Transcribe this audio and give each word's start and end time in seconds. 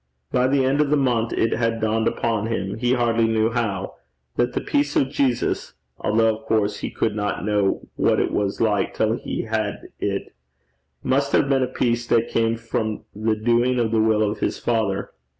By 0.31 0.47
the 0.47 0.65
end 0.65 0.81
of 0.81 0.89
the 0.89 0.97
month 0.97 1.31
it 1.31 1.53
had 1.53 1.79
dawned 1.79 2.07
upon 2.07 2.47
him, 2.47 2.79
he 2.79 2.93
hardly 2.93 3.27
knew 3.27 3.51
how, 3.51 3.97
that 4.35 4.53
the 4.53 4.59
peace 4.59 4.95
of 4.95 5.11
Jesus 5.11 5.75
(although, 5.99 6.35
of 6.37 6.45
course, 6.47 6.77
he 6.79 6.89
could 6.89 7.15
not 7.15 7.45
know 7.45 7.87
what 7.97 8.19
it 8.19 8.31
was 8.31 8.59
like 8.59 8.95
till 8.95 9.13
he 9.17 9.43
had 9.43 9.89
it) 9.99 10.33
must 11.03 11.33
have 11.33 11.47
been 11.47 11.61
a 11.61 11.67
peace 11.67 12.07
that 12.07 12.29
came 12.29 12.57
from 12.57 13.03
the 13.15 13.35
doing 13.35 13.79
of 13.79 13.91
the 13.91 14.01
will 14.01 14.23
of 14.23 14.39
his 14.39 14.57
Father. 14.57 15.11